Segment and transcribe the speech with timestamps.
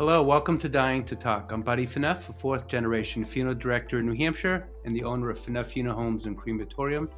[0.00, 1.52] Hello, welcome to Dying to Talk.
[1.52, 5.38] I'm Buddy Phaneuf, a fourth generation funeral director in New Hampshire and the owner of
[5.38, 7.10] Phaneuf Funeral Homes and Crematorium,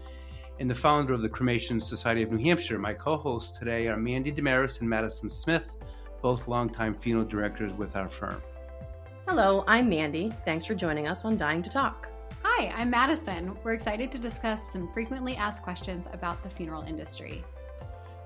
[0.58, 2.80] and the founder of the Cremation Society of New Hampshire.
[2.80, 5.76] My co hosts today are Mandy Damaris and Madison Smith,
[6.22, 8.42] both longtime funeral directors with our firm.
[9.28, 10.32] Hello, I'm Mandy.
[10.44, 12.08] Thanks for joining us on Dying to Talk.
[12.42, 13.56] Hi, I'm Madison.
[13.62, 17.44] We're excited to discuss some frequently asked questions about the funeral industry.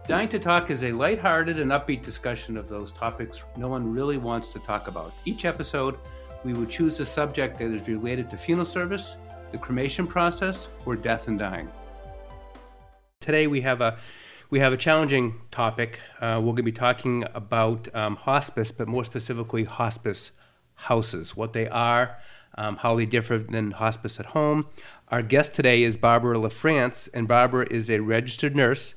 [0.08, 4.18] Dying to Talk is a lighthearted and upbeat discussion of those topics no one really
[4.18, 5.12] wants to talk about.
[5.24, 5.98] Each episode,
[6.44, 9.16] we will choose a subject that is related to funeral service,
[9.50, 11.68] the cremation process, or death and dying.
[13.20, 13.98] Today we have a
[14.48, 15.98] we have a challenging topic.
[16.20, 20.30] Uh, we're going to be talking about um, hospice, but more specifically, hospice
[20.74, 22.16] houses, what they are,
[22.56, 24.66] um, how they differ than hospice at home.
[25.08, 28.94] Our guest today is Barbara LaFrance, and Barbara is a registered nurse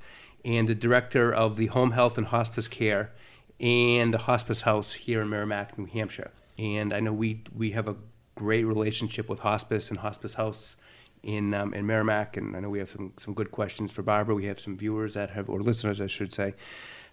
[0.49, 3.11] and the director of the home health and hospice care
[3.59, 6.31] and the hospice house here in Merrimack, New Hampshire.
[6.57, 7.95] And I know we we have a
[8.35, 10.75] great relationship with hospice and hospice house
[11.21, 14.33] in um, in Merrimack, and I know we have some some good questions for Barbara.
[14.33, 16.55] We have some viewers that have or listeners, I should say,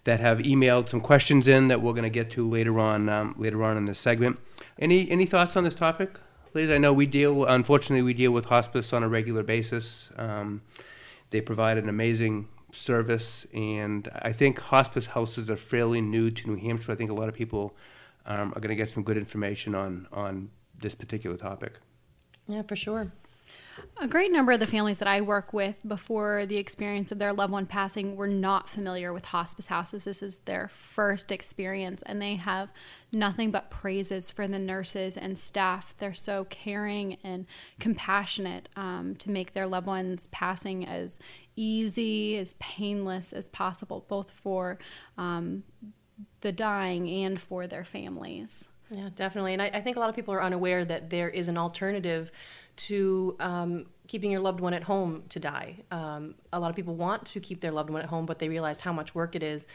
[0.05, 3.35] that have emailed some questions in that we're going to get to later on um,
[3.37, 4.39] later on in this segment.
[4.79, 6.19] Any any thoughts on this topic,
[6.55, 6.71] ladies?
[6.71, 10.09] I know we deal unfortunately we deal with hospice on a regular basis.
[10.17, 10.63] Um,
[11.29, 12.47] they provide an amazing
[12.77, 16.91] service, and I think hospice houses are fairly new to New Hampshire.
[16.91, 17.75] I think a lot of people
[18.25, 21.73] um, are going to get some good information on on this particular topic.
[22.47, 23.11] Yeah, for sure.
[23.99, 27.33] A great number of the families that I work with before the experience of their
[27.33, 30.03] loved one passing were not familiar with hospice houses.
[30.03, 32.69] This is their first experience, and they have
[33.11, 35.95] nothing but praises for the nurses and staff.
[35.97, 37.45] They're so caring and
[37.79, 41.19] compassionate um, to make their loved ones passing as
[41.57, 44.77] easy, as painless as possible, both for
[45.17, 45.63] um,
[46.41, 48.69] the dying and for their families.
[48.91, 49.53] Yeah, definitely.
[49.53, 52.31] And I, I, think a lot of people are unaware that there is an alternative
[52.77, 55.75] to um, keeping your loved one at home to die.
[55.91, 58.47] Um, a lot of people want to keep their loved one at home, but they
[58.47, 59.67] realize how much work it is,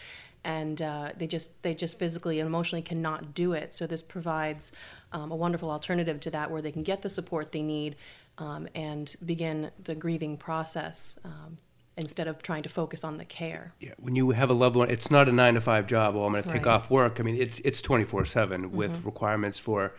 [0.44, 3.74] and uh, they just they just physically and emotionally cannot do it.
[3.74, 4.72] So this provides
[5.12, 7.96] um, a wonderful alternative to that, where they can get the support they need
[8.38, 11.58] um, and begin the grieving process um,
[11.96, 13.74] instead of trying to focus on the care.
[13.80, 16.14] Yeah, when you have a loved one, it's not a nine to five job.
[16.14, 16.74] Well, I'm going to take right.
[16.74, 17.20] off work.
[17.20, 19.06] I mean, it's it's 24 seven with mm-hmm.
[19.06, 19.94] requirements for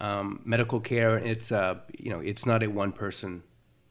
[0.00, 1.18] um, medical care.
[1.18, 3.42] It's uh, you know, it's not a one person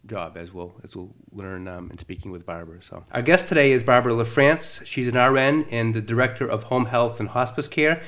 [0.05, 2.81] job, as we'll as we'll learn um, in speaking with Barbara.
[2.81, 4.85] So our guest today is Barbara LaFrance.
[4.85, 8.01] She's an RN and the director of home health and hospice care.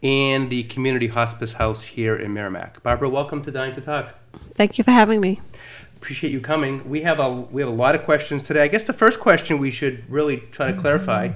[0.00, 2.84] And the community hospice house here in Merrimack.
[2.84, 4.14] Barbara, welcome to Dying to Talk.
[4.54, 5.40] Thank you for having me
[5.98, 6.88] appreciate you coming.
[6.88, 8.62] We have a we have a lot of questions today.
[8.62, 10.80] I guess the first question we should really try to mm-hmm.
[10.80, 11.32] clarify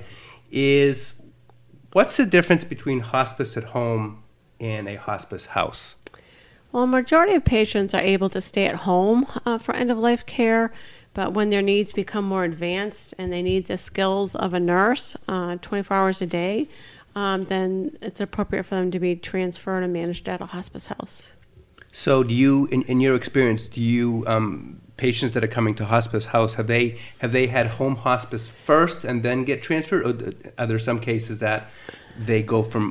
[0.51, 1.15] is
[1.93, 4.23] what's the difference between hospice at home
[4.61, 5.97] and a hospice house?
[6.71, 9.99] Well, a majority of patients are able to stay at home uh, for end of
[9.99, 10.73] life care,
[11.13, 15.17] but when their needs become more advanced and they need the skills of a nurse
[15.29, 16.69] uh, 24 hours a day,
[17.15, 21.35] um, then it's appropriate for them to be transferred and managed at a hospice house.
[21.93, 25.85] So, do you, in, in your experience, do you um, patients that are coming to
[25.85, 30.33] hospice house have they have they had home hospice first and then get transferred, or
[30.59, 31.71] are there some cases that
[32.19, 32.85] they go from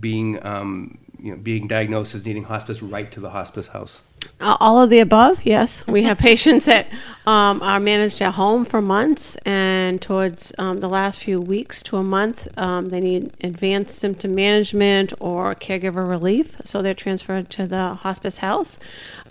[0.00, 4.00] being um, you know being diagnosed as needing hospice right to the hospice house?
[4.40, 5.86] Uh, all of the above, yes.
[5.86, 6.86] We have patients that
[7.26, 9.65] um, are managed at home for months, and
[10.00, 15.12] towards um, the last few weeks to a month, um, they need advanced symptom management
[15.20, 18.78] or caregiver relief, so they're transferred to the hospice house.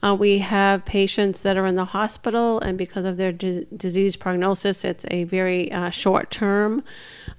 [0.01, 4.15] Uh, we have patients that are in the hospital, and because of their di- disease
[4.15, 6.83] prognosis, it's a very uh, short term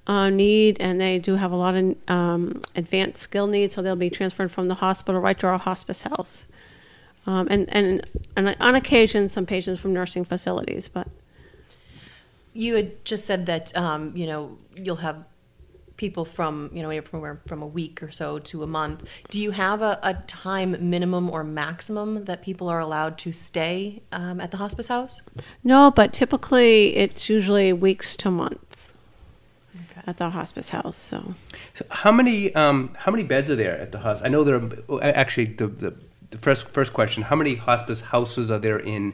[0.07, 3.95] uh, need, and they do have a lot of um, advanced skill needs, so they'll
[3.95, 6.47] be transferred from the hospital right to our hospice house
[7.27, 8.01] um, and, and,
[8.35, 10.87] and on occasion some patients from nursing facilities.
[10.87, 11.07] But
[12.57, 15.23] you had just said that um, you know you'll have
[15.95, 19.03] people from you know from from a week or so to a month.
[19.29, 24.01] Do you have a, a time minimum or maximum that people are allowed to stay
[24.11, 25.21] um, at the hospice house?
[25.63, 28.87] No, but typically it's usually weeks to months
[29.75, 30.01] okay.
[30.07, 30.97] at the hospice house.
[30.97, 31.35] So.
[31.75, 34.25] so how many um, how many beds are there at the hospice?
[34.25, 34.55] I know there
[34.89, 35.95] are actually the, the
[36.31, 39.13] the first first question: How many hospice houses are there in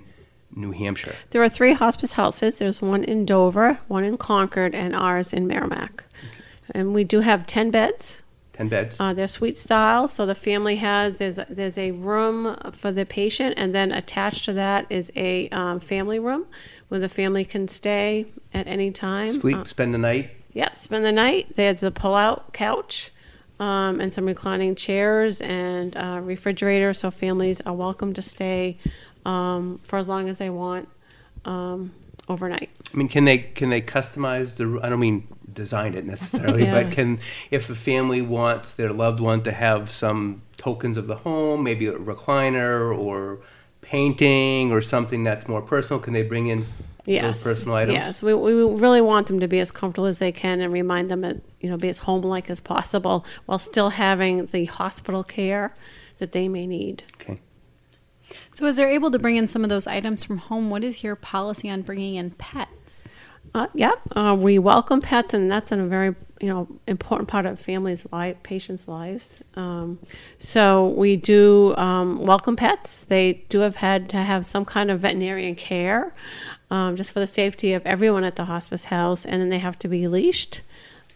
[0.55, 1.15] New Hampshire?
[1.31, 2.59] There are three hospice houses.
[2.59, 6.03] There's one in Dover, one in Concord, and ours in Merrimack.
[6.05, 6.79] Okay.
[6.79, 8.23] And we do have ten beds.
[8.53, 8.95] Ten beds.
[9.00, 13.03] Uh, they're suite style, so the family has there's a, there's a room for the
[13.05, 16.45] patient, and then attached to that is a um, family room
[16.89, 19.41] where the family can stay at any time.
[19.41, 20.29] Sleep, uh, spend the night.
[20.53, 21.55] Yep, spend the night.
[21.55, 23.11] There's a pull-out couch
[23.59, 28.77] um, and some reclining chairs and uh, refrigerator, so families are welcome to stay
[29.25, 30.88] um, for as long as they want
[31.46, 31.92] um,
[32.30, 32.70] overnight.
[32.94, 34.80] I mean, can they can they customize the?
[34.84, 36.84] I don't mean design it necessarily, Yeah.
[36.84, 37.20] but can
[37.52, 41.88] if a family wants their loved one to have some tokens of the home, maybe
[41.88, 43.40] a recliner or
[43.81, 46.66] painting or something that's more personal, can they bring in
[47.06, 47.44] Yes.
[47.44, 47.98] those personal items?
[47.98, 51.12] Yes, we, we really want them to be as comfortable as they can and remind
[51.12, 55.74] them as you know be as home-like as possible while still having the hospital care
[56.20, 57.04] that they may need.
[57.20, 57.42] Okay.
[58.51, 61.03] So, as they're able to bring in some of those items from home, what is
[61.03, 63.09] your policy on bringing in pets?
[63.56, 67.59] Uh, yep, uh, we welcome pets, and that's a very you know important part of
[67.59, 69.44] families' life, patients' lives.
[69.56, 70.00] Um,
[70.39, 73.03] so we do um, welcome pets.
[73.03, 76.15] They do have had to have some kind of veterinarian care,
[76.71, 79.77] um, just for the safety of everyone at the hospice house, and then they have
[79.79, 80.62] to be leashed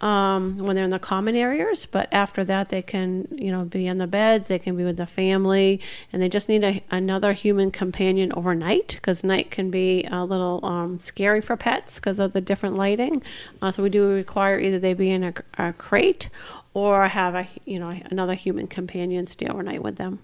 [0.02, 1.86] um, when they're in the common areas.
[1.86, 4.50] But after that, they can, you know, be in the beds.
[4.50, 5.80] They can be with the family,
[6.12, 10.64] and they just need a, another human companion overnight because night can be a little
[10.66, 13.24] um, scary for pets because of the different lighting.
[13.62, 16.30] Uh, so we do require either they be in a, a crate
[16.74, 20.20] or have a, you know, another human companion stay overnight with them.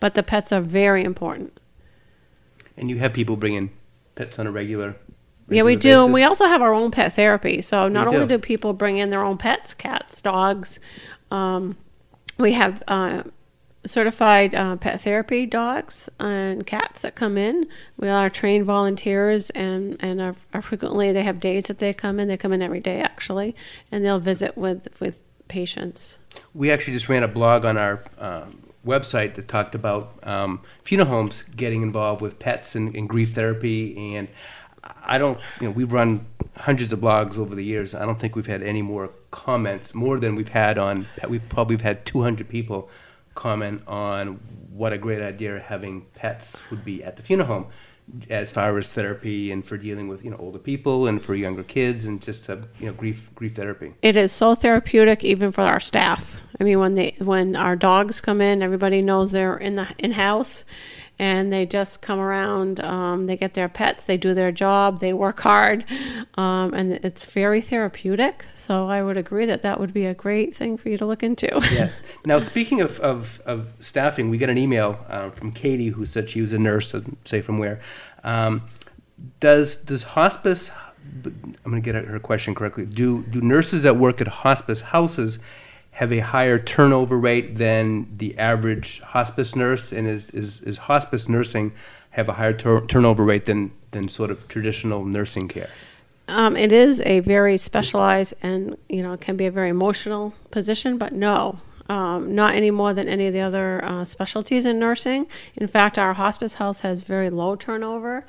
[0.00, 1.58] But the pets are very important.
[2.76, 3.70] And you have people bring in
[4.14, 4.96] pets on a regular.
[5.48, 6.04] Yeah, we do.
[6.04, 7.60] And we also have our own pet therapy.
[7.60, 8.36] So not You only do.
[8.36, 10.80] do people bring in their own pets, cats, dogs,
[11.30, 11.76] um,
[12.38, 13.22] we have uh,
[13.84, 17.66] certified uh, pet therapy dogs and cats that come in.
[17.96, 22.20] We are trained volunteers, and and are, are frequently they have days that they come
[22.20, 22.28] in.
[22.28, 23.54] They come in every day actually,
[23.90, 26.18] and they'll visit with with patients.
[26.54, 31.08] We actually just ran a blog on our um, website that talked about um, funeral
[31.08, 34.16] homes getting involved with pets and, and grief therapy.
[34.16, 34.28] And
[35.04, 37.94] I don't, you know, we've run hundreds of blogs over the years.
[37.94, 41.06] I don't think we've had any more comments, more than we've had on.
[41.28, 42.88] We've probably had 200 people
[43.34, 44.40] comment on
[44.70, 47.66] what a great idea having pets would be at the funeral home
[48.30, 51.64] as far as therapy and for dealing with you know older people and for younger
[51.64, 55.62] kids and just uh, you know grief grief therapy It is so therapeutic, even for
[55.62, 56.36] our staff.
[56.60, 60.12] I mean, when they when our dogs come in, everybody knows they're in the in
[60.12, 60.64] house,
[61.18, 62.80] and they just come around.
[62.80, 65.84] Um, they get their pets, they do their job, they work hard,
[66.34, 68.44] um, and it's very therapeutic.
[68.54, 71.22] So I would agree that that would be a great thing for you to look
[71.22, 71.48] into.
[71.72, 71.90] yeah.
[72.24, 76.28] Now, speaking of, of, of staffing, we got an email uh, from Katie who said
[76.28, 76.92] she was a nurse,
[77.24, 77.80] say from where.
[78.24, 78.62] Um,
[79.38, 80.70] does does hospice?
[81.24, 82.84] I'm going to get her question correctly.
[82.84, 85.38] Do do nurses that work at hospice houses
[85.96, 89.92] have a higher turnover rate than the average hospice nurse?
[89.92, 91.72] And is is, is hospice nursing
[92.10, 95.70] have a higher tur- turnover rate than than sort of traditional nursing care?
[96.28, 100.98] Um, it is a very specialized and you know can be a very emotional position,
[100.98, 105.26] but no, um, not any more than any of the other uh, specialties in nursing.
[105.54, 108.26] In fact, our hospice house has very low turnover.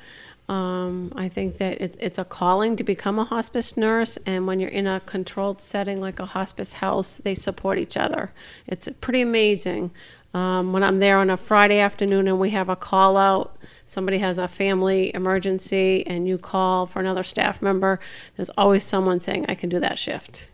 [0.48, 4.60] Um, I think that it's, it's a calling to become a hospice nurse, and when
[4.60, 8.32] you're in a controlled setting like a hospice house, they support each other.
[8.66, 9.90] It's pretty amazing.
[10.32, 14.18] Um, when I'm there on a Friday afternoon and we have a call out, somebody
[14.18, 18.00] has a family emergency, and you call for another staff member,
[18.36, 20.48] there's always someone saying, I can do that shift.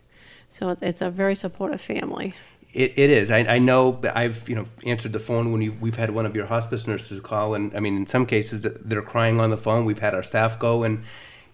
[0.49, 2.33] So it's a very supportive family.
[2.75, 3.31] It, it is.
[3.31, 6.35] I, I know I've you know answered the phone when you, we've had one of
[6.35, 9.85] your hospice nurses call, and I mean in some cases they're crying on the phone.
[9.85, 11.01] We've had our staff go, and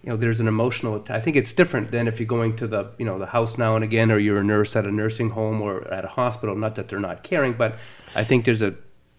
[0.02, 1.04] you know there's an emotional.
[1.08, 3.76] I think it's different than if you're going to the you know the house now
[3.76, 6.56] and again, or you're a nurse at a nursing home or at a hospital.
[6.56, 7.76] Not that they're not caring, but
[8.16, 8.74] I think there's a.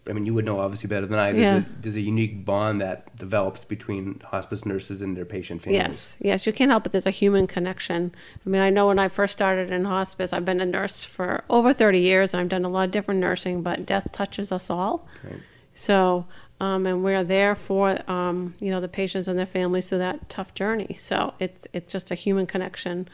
[0.08, 1.32] I mean, you would know obviously better than I.
[1.32, 1.58] There's, Yeah.
[1.58, 5.82] a, there's a unique bond that develops between hospice nurses and their patient families.
[5.82, 6.92] Yes, yes, you can't help it.
[6.92, 8.14] There's a human connection.
[8.46, 11.46] I mean, I know when I first started in hospice, I've been a nurse for
[11.50, 12.34] over 30 years.
[12.34, 15.08] I've done a lot of different nursing, but death touches us all.
[15.24, 15.40] Right.
[15.74, 16.26] So,
[16.60, 20.30] um, and we're there for um, you know the patients and their families through that
[20.30, 20.96] tough journey.
[21.00, 23.08] So it's it's just a human connection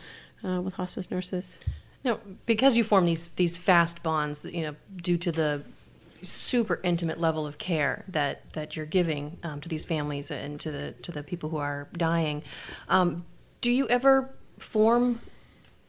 [0.44, 1.60] uh, with hospice nurses.
[2.04, 5.64] Now, because you form these these fast bonds, you know, due to the
[6.22, 10.72] super intimate level of care that that you're giving um, to these families and to
[10.72, 12.44] the to the people who are dying,
[12.88, 13.26] um,
[13.62, 15.20] do you ever form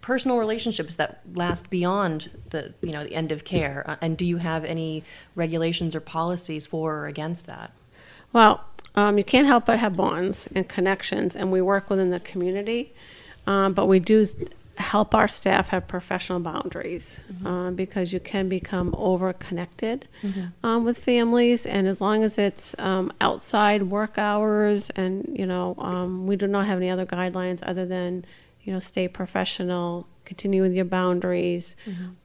[0.01, 3.85] personal relationships that last beyond the you know the end of care?
[3.87, 7.73] Uh, and do you have any regulations or policies for or against that?
[8.33, 12.21] Well, um, you can't help but have bonds and connections, and we work within the
[12.21, 12.93] community.
[13.47, 14.25] Um, but we do
[14.81, 20.09] help our staff have professional boundaries um, because you can become over connected
[20.63, 25.75] um, with families, and as long as it's um, outside work hours, and you know,
[25.79, 28.25] um, we do not have any other guidelines other than
[28.63, 31.77] you know, stay professional, continue with your boundaries.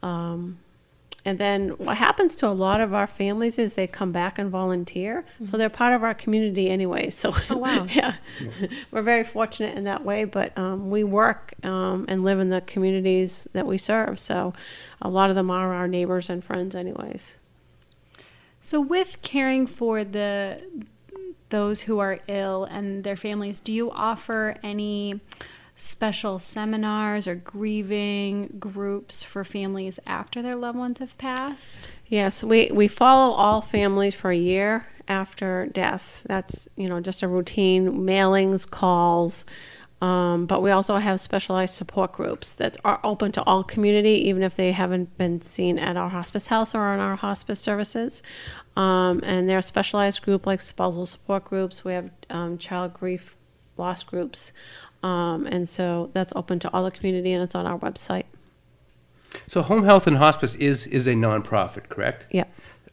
[0.03, 0.59] Um,
[1.25, 4.51] and then what happens to a lot of our families is they come back and
[4.51, 7.09] volunteer, so they're part of our community anyway.
[7.09, 7.87] So, Oh, wow.
[7.89, 8.15] yeah,
[8.91, 10.23] we're very fortunate in that way.
[10.23, 14.53] But um, we work um, and live in the communities that we serve, so
[15.01, 17.37] a lot of them are our neighbors and friends, anyways.
[18.61, 20.61] So, with caring for the
[21.49, 25.21] those who are ill and their families, do you offer any
[25.75, 31.91] special seminars or grieving groups for families after their loved ones have passed?
[32.07, 36.23] Yes, we, we follow all families for a year after death.
[36.27, 39.45] That's, you know, just a routine mailings, calls.
[40.01, 44.43] Um, but we also have specialized support groups that are open to all community, even
[44.43, 48.21] if they haven't been seen at our hospice house or in our hospice services.
[48.75, 51.83] Um, and they're a specialized group like spousal support groups.
[51.83, 53.35] We have um, child grief
[53.77, 54.51] loss groups.
[55.05, 58.23] Um, and so that's open to all the community and it's on our website.
[59.47, 62.25] So home health and hospice is is a nonprofit, correct?
[62.31, 62.45] Yeah.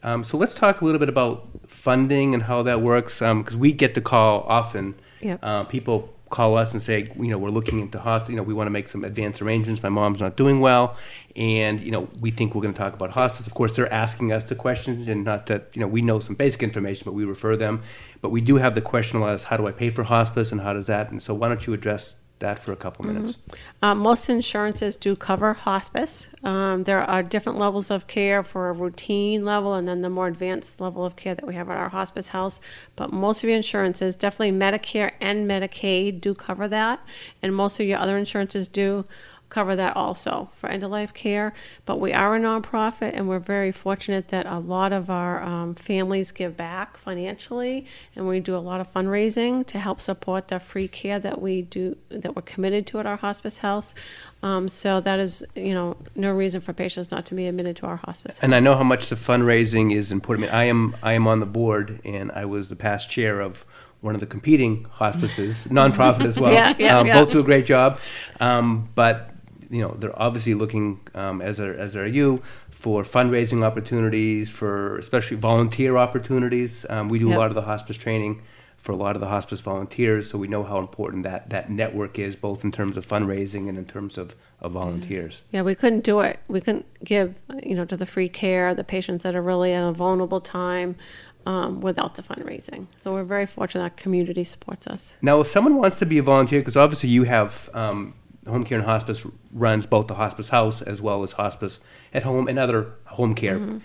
[0.03, 3.71] Um, so let's talk a little bit about funding and how that works, because we
[3.71, 4.95] get the call often.
[5.21, 5.37] Yeah.
[5.41, 8.31] Uh, people call us and say, you know, we're looking into hospice.
[8.31, 9.83] You know, we want to make some advanced arrangements.
[9.83, 10.97] My mom's not doing well,
[11.35, 13.45] and you know, we think we're going to talk about hospice.
[13.45, 16.33] Of course, they're asking us the questions, and not that you know we know some
[16.33, 17.83] basic information, but we refer them.
[18.21, 20.51] But we do have the question a lot: is how do I pay for hospice,
[20.51, 21.11] and how does that?
[21.11, 23.37] And so, why don't you address that for a couple minutes?
[23.81, 26.29] Um, most insurances do cover hospice.
[26.43, 30.27] Um, there are different levels of care for a routine level and then the more
[30.27, 32.61] advanced level of care that we have at our hospice house.
[32.95, 37.03] But most of your insurances, definitely Medicare and Medicaid, do cover that.
[37.41, 39.05] And most of your other insurances do
[39.53, 41.53] cover that also for end of life care.
[41.85, 45.75] But we are a nonprofit and we're very fortunate that a lot of our um,
[45.75, 50.59] families give back financially and we do a lot of fundraising to help support the
[50.59, 53.93] free care that we do that we're committed to at our hospice house.
[54.41, 57.85] Um, so that is, you know, no reason for patients not to be admitted to
[57.85, 58.43] our hospice house.
[58.43, 60.49] And I know how much the fundraising is important.
[60.51, 63.39] I, mean, I am I am on the board, and I was the past chair
[63.39, 63.65] of
[64.01, 66.51] one of the competing hospices, nonprofit as well.
[66.51, 67.19] Yeah, yeah, um, yeah.
[67.19, 67.99] Both do a great job,
[68.41, 69.32] um, but
[69.73, 74.97] you know they're obviously looking, um, as are as are you, for fundraising opportunities, for
[74.99, 76.85] especially volunteer opportunities.
[76.89, 77.37] Um, we do Yep.
[77.37, 78.41] a lot of the hospice training
[78.77, 82.19] for a lot of the hospice volunteers, so we know how important that that network
[82.19, 85.41] is, both in terms of fundraising and in terms of, of volunteers.
[85.51, 86.39] Yeah, we couldn't do it.
[86.49, 89.81] We couldn't give, you know, to the free care, the patients that are really in
[89.81, 90.97] a vulnerable time
[91.45, 92.87] um, without the fundraising.
[93.01, 95.17] So we're very fortunate that community supports us.
[95.21, 98.13] Now, if someone wants to be a volunteer, because obviously you have um,
[98.47, 101.79] home care and hospice runs both the hospice house as well as hospice
[102.13, 103.57] at home and other home care.
[103.57, 103.77] Mm-hmm.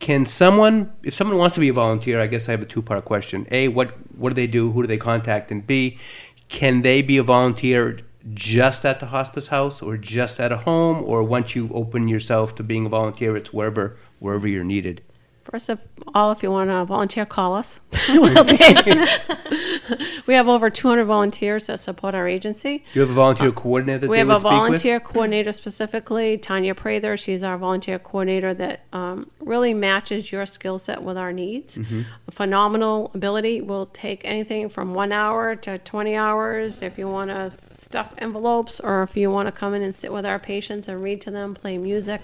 [0.00, 3.04] Can someone, if someone wants to be a volunteer, I guess I have a two-part
[3.04, 3.46] question.
[3.52, 4.72] A, what what do they do?
[4.72, 5.52] Who do they contact?
[5.52, 5.98] And B,
[6.48, 8.00] can they be a volunteer
[8.34, 12.54] just at the hospice house or just at a home, or once you open yourself
[12.56, 15.02] to being a volunteer, it's wherever wherever you're needed?
[15.44, 15.80] First of
[16.14, 17.80] all, if you want to volunteer, call us.
[18.08, 18.86] we'll take
[20.26, 22.84] we have over 200 volunteers that support our agency.
[22.94, 27.16] You have a volunteer coordinator that We have a volunteer coordinator specifically, Tanya Prather.
[27.16, 31.78] She's our volunteer coordinator that um, really matches your skill set with our needs.
[31.78, 32.02] Mm-hmm.
[32.28, 33.60] A phenomenal ability.
[33.60, 36.82] We'll take anything from one hour to 20 hours.
[36.82, 40.12] If you want to stuff envelopes or if you want to come in and sit
[40.12, 42.20] with our patients and read to them, play music.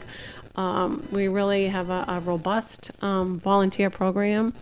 [0.57, 4.55] Um, we really have a, a robust um, volunteer program.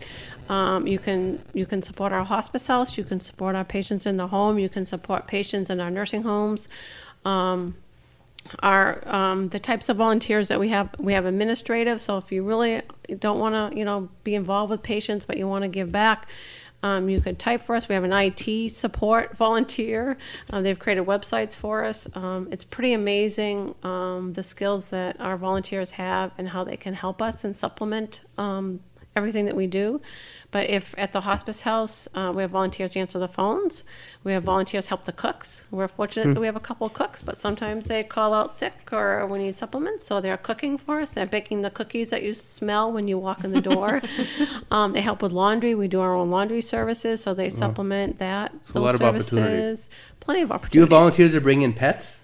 [0.49, 2.97] Um, you can you can support our hospice house.
[2.97, 4.59] You can support our patients in the home.
[4.59, 6.67] You can support patients in our nursing homes.
[7.25, 7.75] Um,
[8.59, 12.01] our um, the types of volunteers that we have we have administrative.
[12.01, 12.81] So if you really
[13.19, 16.27] don't want to you know be involved with patients, but you want to give back.
[16.83, 17.89] Um, you could type for us.
[17.89, 20.17] We have an IT support volunteer.
[20.51, 22.07] Uh, they've created websites for us.
[22.13, 26.93] Um, it's pretty amazing um, the skills that our volunteers have and how they can
[26.93, 28.79] help us and supplement um,
[29.17, 29.99] everything that we do.
[30.49, 33.83] But if at the hospice house, uh, we have volunteers answer the phones.
[34.23, 35.65] We have volunteers help the cooks.
[35.71, 38.73] We're fortunate that we have a couple of cooks, but sometimes they call out sick
[38.93, 41.11] or we need supplements, so they're cooking for us.
[41.11, 44.01] They're baking the cookies that you smell when you walk in the door.
[44.71, 45.75] um, they help with laundry.
[45.75, 48.53] We do our own laundry services, so they supplement that.
[48.71, 49.89] So a lot of services.
[50.21, 50.71] Plenty of opportunities.
[50.71, 52.21] Do you have volunteers that bring in pets?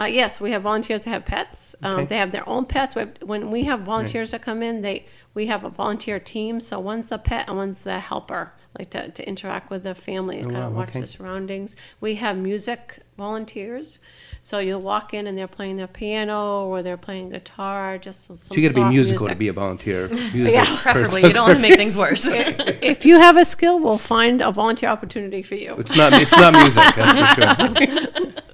[0.00, 1.74] Uh, yes, we have volunteers that have pets.
[1.82, 2.06] Um, Okay.
[2.06, 2.94] They have their own pets.
[2.94, 6.60] We have- When we have volunteers that come in, they we have a volunteer team.
[6.60, 10.38] So one's the pet and one's the helper, like to, to interact with the family
[10.38, 11.00] and Oh, kind wow, of watch okay.
[11.00, 11.74] the surroundings.
[12.00, 13.98] We have music volunteers.
[14.42, 17.98] So you'll walk in and they're playing their piano or they're playing guitar.
[17.98, 20.08] Just some So you got to be musical to be a volunteer.
[20.34, 20.78] Music Yeah.
[20.82, 22.26] Preferably, you don't want to make things worse.
[22.30, 25.74] if you have a skill, we'll find a volunteer opportunity for you.
[25.78, 26.12] It's not.
[26.12, 26.74] It's not music.
[26.94, 28.32] That's for sure.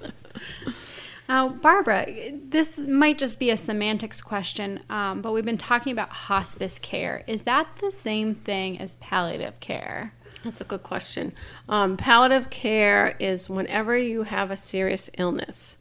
[1.31, 2.07] Now, Barbara,
[2.49, 7.23] this might just be a semantics question, um, but we've been talking about hospice care.
[7.25, 10.13] Is that the same thing as palliative care?
[10.43, 11.31] That's a good question.
[11.69, 15.77] Um, palliative care is whenever you have a serious illness,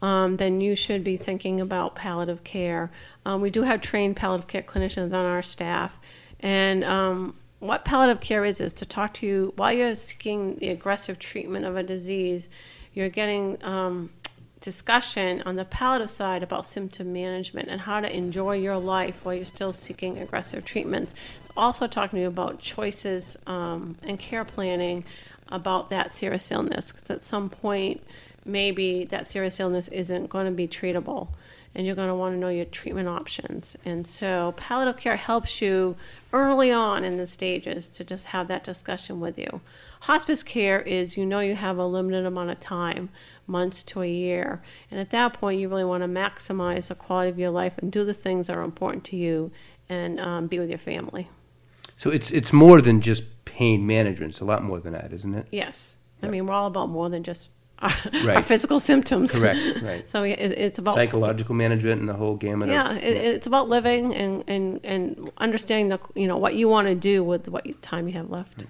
[0.00, 2.92] um, then you should be thinking about palliative care.
[3.26, 5.98] Um, we do have trained palliative care clinicians on our staff,
[6.38, 10.68] and um, what palliative care is is to talk to you while you're seeking the
[10.68, 12.48] aggressive treatment of a disease.
[12.92, 14.10] You're getting um,
[14.64, 19.34] discussion on the palliative side about symptom management and how to enjoy your life while
[19.34, 21.14] you're still seeking aggressive treatments.
[21.54, 25.04] Also, talking to you about choices um, and care planning
[25.48, 28.02] about that serious illness because at some point,
[28.46, 31.28] maybe that serious illness isn't going to be treatable
[31.74, 33.76] and you're going to want to know your treatment options.
[33.84, 35.96] And so, palliative care helps you
[36.32, 39.60] early on in the stages to just have that discussion with you.
[40.04, 43.08] Hospice care is you know you have a limited amount of time
[43.46, 44.62] months to a year.
[44.90, 47.90] And at that point, you really want to maximize the quality of your life and
[47.90, 49.50] do the things that are important to you
[49.88, 51.30] and um, be with your family.
[51.96, 54.32] So it's it's more than just pain management.
[54.32, 55.46] It's a lot more than that, isn't it?
[55.50, 55.96] Yes.
[56.22, 58.36] I mean, we're all about more than just our, Right.
[58.36, 59.38] our physical symptoms.
[59.38, 59.60] Correct.
[59.82, 60.08] Right.
[60.08, 63.68] So it, it's about Psychological management and the whole gamut yeah, of it, it's about
[63.68, 67.64] living and, and, and understanding the you know what you want to do with what
[67.80, 68.66] time you have left.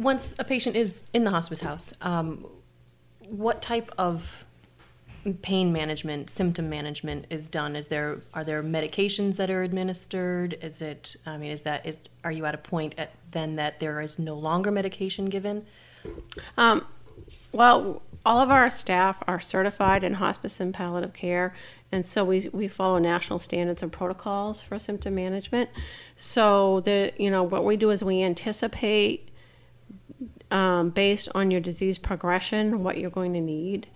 [0.00, 2.46] Once a patient is in the hospice house, um,
[3.28, 4.44] what type of
[5.42, 7.76] pain management, symptom management is done?
[7.76, 10.56] Is there are there medications that are administered?
[10.62, 11.16] Is it?
[11.26, 14.18] I mean, is that is are you at a point at then that there is
[14.18, 15.66] no longer medication given?
[16.56, 16.86] Um,
[17.52, 21.54] well, all of our staff are certified in hospice and palliative care,
[21.92, 25.68] and so we, we follow national standards and protocols for symptom management.
[26.16, 29.29] So the you know what we do is we anticipate
[30.50, 33.86] um, based on your disease progression what you're going to need,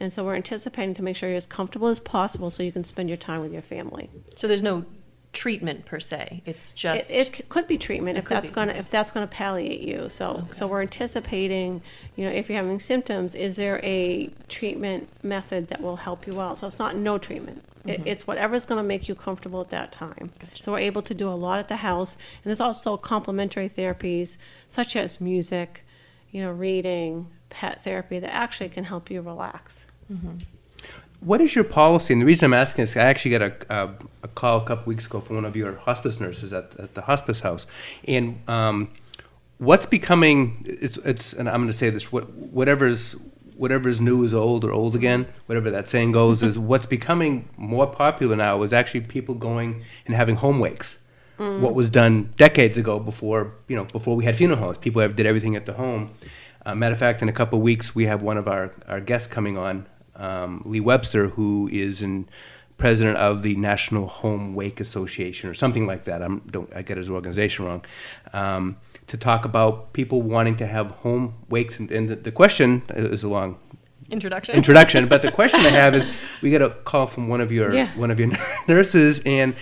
[0.00, 2.84] and so we're anticipating to make sure you're as comfortable as possible so you can
[2.84, 4.10] spend your time with your family.
[4.36, 4.84] So there's no
[5.32, 6.42] treatment per se.
[6.44, 8.54] It's just It, it could be treatment if that's be.
[8.54, 10.10] going to if that's to palliate you.
[10.10, 11.80] So so we're anticipating,
[12.16, 16.38] you know, if you're having symptoms, is there a treatment method that will help you
[16.40, 16.58] out?
[16.58, 17.64] So it's not no treatment.
[17.84, 20.30] It, it's whatever's going to make you comfortable at that time.
[20.60, 24.36] So we're able to do a lot at the house, and there's also complementary therapies
[24.68, 25.84] such as music,
[26.32, 29.86] you know, reading, pet therapy that actually can help you relax.
[31.20, 32.12] What is your policy?
[32.12, 33.90] And the reason I'm asking is I actually got a, a,
[34.24, 37.02] a call a couple weeks ago from one of your hospice nurses at, at the
[37.02, 37.66] hospice house.
[38.08, 38.90] And um,
[39.58, 43.14] what's becoming, it's, it's and I'm going to say this, what, whatever's,
[43.56, 47.86] whatever's new is old or old again, whatever that saying goes, is what's becoming more
[47.86, 50.96] popular now is actually people going and having home wakes.
[51.38, 54.78] What was done decades ago before, you know, before we had funeral homes.
[54.78, 56.10] People have, did everything at the home.
[56.64, 59.00] Uh, matter of fact, in a couple of weeks, we have one of our, our
[59.00, 62.28] guests coming on, um, Lee Webster, who is in
[62.78, 66.22] president of the National Home Wake Association or something like that.
[66.22, 67.84] I'm, don't I get his organization wrong?
[68.32, 68.76] Um,
[69.08, 73.24] to talk about people wanting to have home wakes, and, and the, the question is
[73.24, 73.58] a long
[74.10, 74.54] introduction.
[74.54, 75.08] introduction.
[75.08, 76.06] but the question I have is,
[76.42, 77.88] we got a call from one of your Yeah.
[77.96, 78.30] one of your
[78.68, 79.54] nurses, and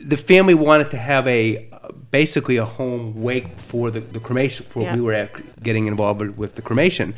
[0.00, 1.68] the family wanted to have a
[2.10, 4.66] basically a home wake for the, the cremation.
[4.68, 4.94] For Yeah.
[4.96, 5.28] we were
[5.62, 7.14] getting involved with- with the cremation,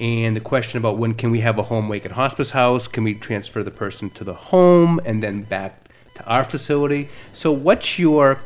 [0.00, 2.86] and the question about when can we have a home wake at hospice house?
[2.86, 7.08] Can we transfer the person to the home and then back to our facility?
[7.32, 8.38] So what's your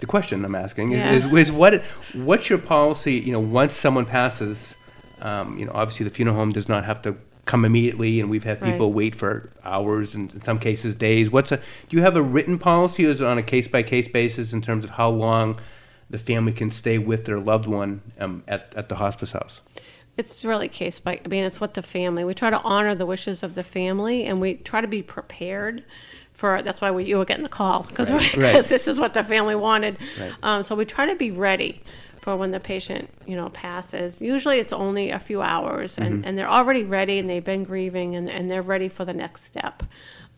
[0.00, 1.12] the question I'm asking is, Yeah.
[1.12, 1.82] is, is what
[2.14, 3.14] what's your policy?
[3.14, 4.74] You know, once someone passes,
[5.22, 7.16] um, you know, obviously the funeral home does not have to
[7.46, 8.94] come immediately, and we've had people Right.
[8.94, 11.30] wait for hours and in some cases days.
[11.30, 13.82] What's a do you have a written policy, or is it on a case by
[13.82, 15.58] case basis in terms of how long
[16.10, 19.60] the family can stay with their loved one um, at at the hospice house?
[20.16, 21.20] It's really case by.
[21.24, 22.24] I mean, it's what the family.
[22.24, 25.82] We try to honor the wishes of the family, and we try to be prepared
[26.32, 26.62] for.
[26.62, 28.64] That's why we, you were getting the call because Right, right.
[28.64, 29.98] this is what the family wanted.
[30.20, 30.32] Right.
[30.42, 31.82] Um, so we try to be ready
[32.24, 34.20] for when the patient, you know, passes.
[34.20, 36.24] Usually, it's only a few hours, and, Mm-hmm.
[36.26, 39.44] and they're already ready, and they've been grieving, and, and they're ready for the next
[39.44, 39.82] step.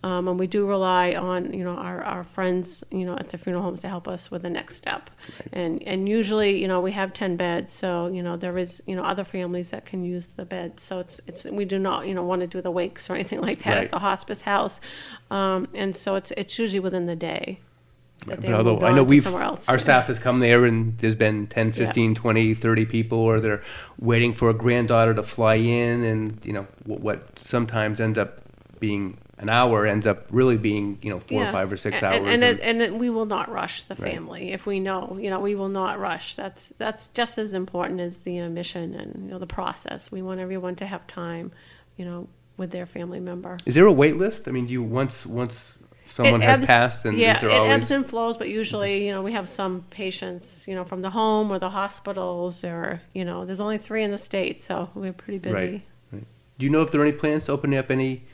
[0.03, 3.39] Um, and we do rely on you know our, our friends you know at the
[3.39, 5.11] funeral homes to help us with the next step
[5.53, 8.95] and and usually you know we have 10 beds so you know there is you
[8.95, 12.15] know other families that can use the beds so it's it's we do not you
[12.15, 13.85] know want to do the wakes or anything like that Right.
[13.87, 14.81] at the hospice house
[15.31, 17.59] um, and so it's it's usually within the day
[18.27, 20.97] that they But although I know we've somewhere else our staff has come there and
[20.99, 21.73] there's been 10, Yeah.
[21.73, 23.63] 15, 20, 30 people or they're
[24.01, 28.41] waiting for a granddaughter to fly in and you know what, what sometimes ends up
[28.81, 31.51] being an hour ends up really being you know four Yeah.
[31.51, 32.17] or five or six and, hours.
[32.17, 34.15] And, and- it, and it, we will not rush the Right.
[34.15, 36.35] family if we know, you know, we will not rush.
[36.37, 40.11] That's that's just as important as the uh, mission and you know the process.
[40.11, 41.53] We want everyone to have time,
[41.99, 43.59] you know, with their family member.
[43.67, 44.49] Is there a wait list?
[44.49, 48.07] I mean, do you once once someone has passed, and yeah, it always ebbs and
[48.07, 48.37] flows.
[48.37, 51.71] But usually, you know, we have some patients, you know, from the home or the
[51.71, 55.55] hospitals, or you know, there's only three in the state, so we're pretty busy.
[55.55, 55.83] Right.
[56.59, 58.25] Do you know if there are any plans to open up any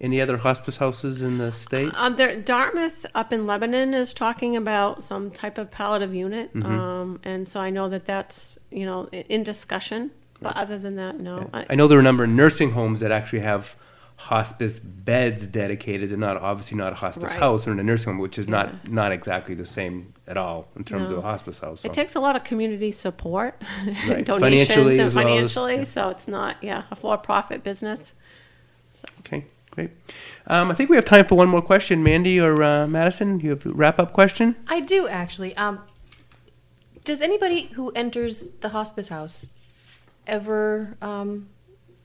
[0.00, 1.90] any other hospice houses in the state?
[1.94, 6.66] Um, there, Dartmouth up in Lebanon is talking about some type of palliative unit, Mm-hmm.
[6.70, 10.10] um, and so I know that that's you know in discussion.
[10.40, 11.48] But other than that, no.
[11.54, 13.76] I, I know there are a number of nursing homes that actually have
[14.16, 17.38] hospice beds dedicated, and not obviously not a hospice Right.
[17.38, 18.52] house or in a nursing home, which is Yeah.
[18.52, 21.16] not not exactly the same at all in terms No.
[21.16, 21.80] of a hospice house.
[21.80, 21.88] so.
[21.88, 23.60] It takes a lot of community support,
[24.08, 24.24] Right.
[24.24, 25.76] donations, Financially and as well as- financially.
[25.78, 25.84] yeah.
[25.84, 28.14] So it's not, yeah, a for-profit business.
[29.20, 29.90] Okay, great.
[30.46, 32.02] Um, I think we have time for one more question.
[32.04, 34.54] Mandy or uh, Madison, you have a wrap up question?
[34.68, 35.56] I do actually.
[35.56, 35.80] Um,
[37.04, 39.48] does anybody who enters the hospice house
[40.28, 41.48] ever um,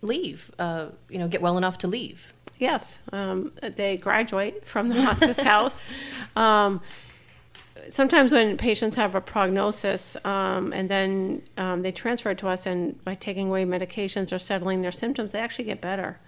[0.01, 0.51] leave?
[0.60, 2.33] Uh, you know, get well enough to leave?
[2.60, 5.83] Yes, um, they graduate from the hospice house.
[6.36, 6.81] Um,
[7.89, 12.65] sometimes when patients have a prognosis um, and then um, they transfer it to us,
[12.65, 16.19] and by taking away medications or settling their symptoms, they actually get better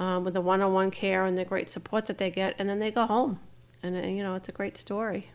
[0.00, 2.90] um, with the one-on-one care and the great support that they get, and then they
[2.90, 3.40] go home,
[3.82, 5.30] and uh, you know it's a great story.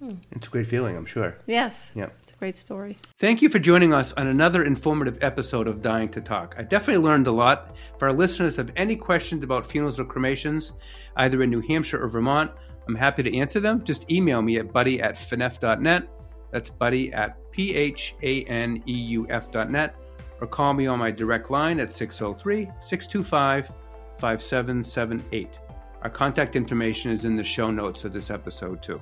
[0.00, 0.14] Hmm.
[0.32, 1.36] It's a great feeling, I'm sure.
[1.46, 2.08] Yes, Yeah.
[2.22, 2.98] it's a great story.
[3.18, 6.54] Thank you for joining us on another informative episode of Dying to Talk.
[6.58, 7.76] I definitely learned a lot.
[7.94, 10.72] If our listeners have any questions about funerals or cremations,
[11.16, 12.50] either in New Hampshire or Vermont,
[12.88, 13.82] I'm happy to answer them.
[13.84, 16.08] Just email me at buddy at phaneuf.net.
[16.50, 19.94] That's buddy at P H A N E U F.net.
[20.40, 23.70] Or call me on my direct line at 603 625
[24.18, 25.48] 5778.
[26.02, 29.00] Our contact information is in the show notes of this episode, too.